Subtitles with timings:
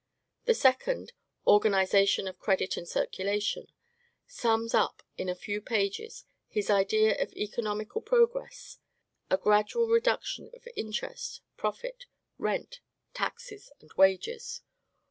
[0.45, 1.13] The second,
[1.45, 3.67] "Organization of Credit and Circulation,"
[4.25, 8.79] sums up in a few pages his idea of economical progress:
[9.29, 12.07] a gradual reduction of interest, profit,
[12.39, 12.79] rent,
[13.13, 14.63] taxes, and wages.